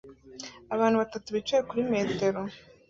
[0.73, 2.39] Abantu batatu bicaye kuri metero